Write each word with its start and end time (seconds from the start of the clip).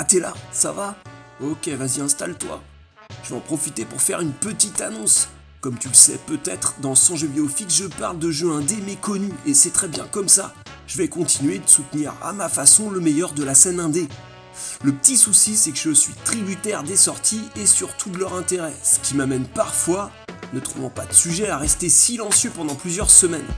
Ah, 0.00 0.04
t'es 0.04 0.20
là, 0.20 0.32
ça 0.52 0.70
va? 0.70 0.94
Ok, 1.42 1.66
vas-y, 1.70 2.00
installe-toi. 2.00 2.62
Je 3.24 3.30
vais 3.30 3.34
en 3.34 3.40
profiter 3.40 3.84
pour 3.84 4.00
faire 4.00 4.20
une 4.20 4.32
petite 4.32 4.80
annonce. 4.80 5.26
Comme 5.60 5.76
tu 5.76 5.88
le 5.88 5.94
sais 5.94 6.20
peut-être, 6.24 6.76
dans 6.80 6.94
100 6.94 7.16
jeux 7.16 7.26
vidéo 7.26 7.48
fixe, 7.48 7.74
je 7.74 7.86
parle 7.86 8.20
de 8.20 8.30
jeux 8.30 8.52
indés 8.52 8.80
méconnus, 8.86 9.32
et 9.44 9.54
c'est 9.54 9.72
très 9.72 9.88
bien 9.88 10.06
comme 10.06 10.28
ça. 10.28 10.54
Je 10.86 10.98
vais 10.98 11.08
continuer 11.08 11.58
de 11.58 11.68
soutenir 11.68 12.14
à 12.22 12.32
ma 12.32 12.48
façon 12.48 12.90
le 12.90 13.00
meilleur 13.00 13.32
de 13.32 13.42
la 13.42 13.56
scène 13.56 13.80
indé. 13.80 14.06
Le 14.84 14.92
petit 14.92 15.16
souci, 15.16 15.56
c'est 15.56 15.72
que 15.72 15.78
je 15.78 15.90
suis 15.90 16.14
tributaire 16.24 16.84
des 16.84 16.94
sorties 16.96 17.48
et 17.56 17.66
surtout 17.66 18.10
de 18.10 18.18
leur 18.18 18.34
intérêt, 18.34 18.76
ce 18.84 19.00
qui 19.00 19.16
m'amène 19.16 19.46
parfois, 19.48 20.12
ne 20.52 20.60
trouvant 20.60 20.90
pas 20.90 21.06
de 21.06 21.12
sujet, 21.12 21.48
à 21.48 21.58
rester 21.58 21.88
silencieux 21.88 22.52
pendant 22.54 22.76
plusieurs 22.76 23.10
semaines. 23.10 23.48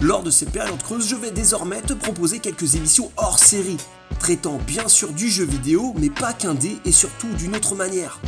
Lors 0.00 0.22
de 0.22 0.30
ces 0.30 0.46
périodes 0.46 0.80
creuses, 0.80 1.08
je 1.08 1.16
vais 1.16 1.32
désormais 1.32 1.82
te 1.82 1.92
proposer 1.92 2.38
quelques 2.38 2.76
émissions 2.76 3.10
hors 3.16 3.38
série, 3.38 3.78
traitant 4.20 4.58
bien 4.64 4.86
sûr 4.86 5.12
du 5.12 5.28
jeu 5.28 5.44
vidéo, 5.44 5.92
mais 5.98 6.08
pas 6.08 6.32
qu'un 6.32 6.54
dé 6.54 6.78
et 6.84 6.92
surtout 6.92 7.26
d'une 7.36 7.56
autre 7.56 7.74
manière. 7.74 8.20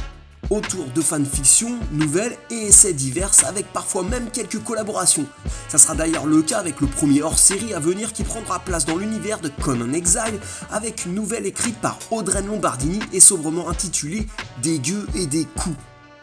Autour 0.50 0.86
de 0.86 1.00
fanfiction, 1.00 1.78
nouvelles 1.92 2.36
et 2.50 2.66
essais 2.66 2.92
divers 2.92 3.30
avec 3.46 3.72
parfois 3.72 4.02
même 4.02 4.32
quelques 4.32 4.60
collaborations. 4.64 5.26
Ça 5.68 5.78
sera 5.78 5.94
d'ailleurs 5.94 6.26
le 6.26 6.42
cas 6.42 6.58
avec 6.58 6.80
le 6.80 6.88
premier 6.88 7.22
hors 7.22 7.38
série 7.38 7.72
à 7.72 7.78
venir 7.78 8.12
qui 8.12 8.24
prendra 8.24 8.58
place 8.58 8.84
dans 8.84 8.96
l'univers 8.96 9.38
de 9.38 9.48
Conan 9.62 9.92
Exile 9.92 10.40
avec 10.72 11.06
une 11.06 11.14
nouvelle 11.14 11.46
écrite 11.46 11.80
par 11.80 12.00
Audrey 12.10 12.42
Lombardini 12.42 12.98
et 13.12 13.20
sobrement 13.20 13.68
intitulée 13.68 14.26
Des 14.60 14.80
gueux 14.80 15.06
et 15.14 15.26
des 15.26 15.44
coups. 15.44 15.76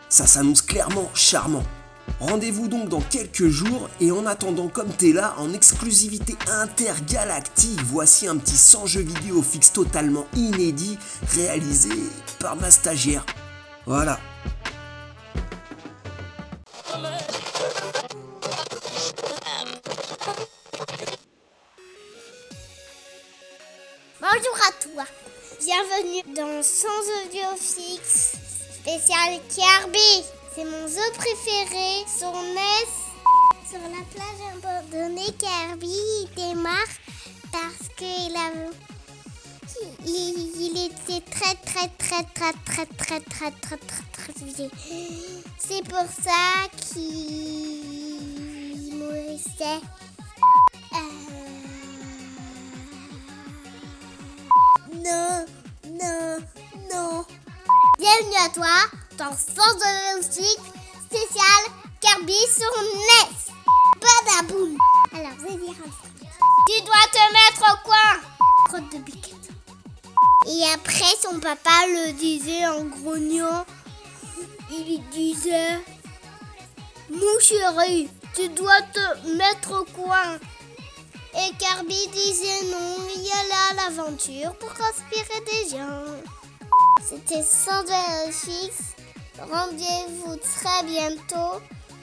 Ça 0.09 0.27
s'annonce 0.27 0.61
clairement 0.61 1.09
charmant. 1.13 1.63
Rendez-vous 2.19 2.67
donc 2.67 2.89
dans 2.89 3.01
quelques 3.01 3.47
jours 3.47 3.89
et 4.01 4.11
en 4.11 4.25
attendant 4.25 4.67
comme 4.67 4.89
t'es 4.89 5.13
là 5.13 5.35
en 5.37 5.53
exclusivité 5.53 6.35
intergalactique, 6.47 7.79
voici 7.85 8.27
un 8.27 8.37
petit 8.37 8.57
100 8.57 8.85
jeux 8.87 9.01
vidéo 9.01 9.41
fixe 9.43 9.71
totalement 9.71 10.25
inédit 10.35 10.97
réalisé 11.35 11.91
par 12.39 12.55
ma 12.55 12.71
stagiaire. 12.71 13.25
Voilà. 13.85 14.19
Bonjour 24.19 24.57
à 24.67 24.71
toi. 24.83 25.05
Bienvenue 25.59 26.35
dans 26.35 26.63
Sans 26.63 26.87
audio 27.23 27.55
fixe 27.57 28.33
spécial 28.81 29.39
Kirby. 29.49 30.36
C'est 30.57 30.65
mon 30.65 30.87
zoo 30.87 31.11
préféré, 31.13 32.03
son 32.07 32.31
NES. 32.31 32.89
Sur 33.69 33.77
la 33.77 34.01
plage 34.09 34.41
abandonnée, 34.55 35.31
Kirby 35.37 35.85
il 35.87 36.27
démarre 36.35 36.93
parce 37.51 37.87
qu'il 37.95 38.35
a 38.35 38.49
il, 40.03 40.75
était 40.83 41.21
très 41.29 41.53
très 41.63 41.89
très 41.99 42.23
très 42.33 42.53
très 42.65 42.85
très 42.87 43.19
très 43.19 43.51
très 43.51 43.77
très 43.77 44.03
très 44.11 44.33
vieux. 44.45 44.71
C'est 45.59 45.83
pour 45.83 46.07
ça 46.23 46.67
qu'il 46.91 47.85
mourissait. 48.95 49.81
Non, 55.05 55.45
non, 55.85 56.37
non. 56.91 57.25
Bienvenue 57.99 58.39
à 58.43 58.49
toi 58.49 59.06
dans 59.17 59.31
Sens 59.31 59.75
de 59.77 60.17
musique 60.17 60.61
spécial 61.05 61.61
Kirby 61.99 62.33
sur 62.33 62.71
NES. 62.83 63.53
Badaboum. 63.99 64.77
Alors, 65.13 65.37
vais 65.39 65.57
dire. 65.57 65.73
Tu 66.67 66.81
dois 66.83 67.07
te 67.11 67.23
mettre 67.33 67.73
au 67.73 67.87
coin. 67.87 68.21
Crotte 68.65 68.91
de 68.91 68.99
biquette. 68.99 69.49
Et 70.47 70.63
après, 70.73 71.15
son 71.19 71.39
papa 71.39 71.87
le 71.87 72.13
disait 72.13 72.67
en 72.67 72.83
grognant. 72.83 73.65
Il 74.69 75.01
disait 75.09 75.79
Mon 77.09 77.39
chéri, 77.39 78.09
tu 78.35 78.49
dois 78.49 78.81
te 78.93 79.27
mettre 79.35 79.81
au 79.81 79.85
coin. 79.85 80.37
Et 81.33 81.55
Kirby 81.57 82.07
disait 82.13 82.65
non, 82.71 82.97
il 83.15 83.21
y 83.21 83.31
allait 83.31 83.71
à 83.71 83.89
l'aventure 83.89 84.53
pour 84.55 84.71
inspirer 84.71 85.41
des 85.45 85.75
gens. 85.75 86.03
C'était 87.03 87.43
sans 87.43 87.83
fixe. 88.31 88.97
Rendez-vous 89.39 90.35
très 90.37 90.83
bientôt 90.83 91.61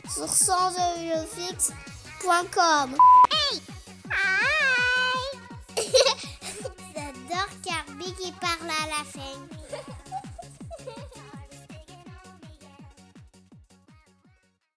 sur 0.09 0.28
sansdevieuxfixe.com. 0.28 2.97
Hey! 3.33 3.61
Hi! 4.11 5.37
J'adore 6.95 7.49
Kirby 7.62 8.15
qui 8.15 8.31
parle 8.33 8.71
à 8.71 8.87
la 8.87 9.05
fin. 9.05 9.53